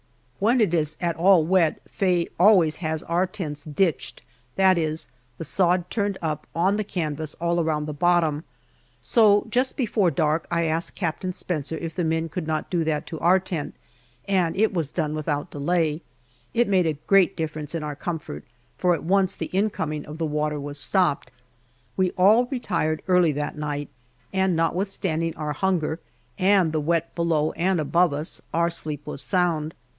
[0.39, 4.23] When it is at all wet Faye always has our tents "ditched,"
[4.55, 8.43] that is, the sod turned up on the canvas all around the bottom.
[9.03, 13.05] So just before dark I asked Captain Spencer if the men could not do that
[13.05, 13.75] to our tent,
[14.27, 16.01] and it was done without delay.
[16.55, 18.43] It made a great difference in our comfort,
[18.79, 21.31] for at once the incoming of the water was stopped.
[21.95, 23.89] We all retired early that night,
[24.33, 25.99] and notwithstanding our hunger,
[26.39, 29.75] and the wet below and above us, our sleep was sound.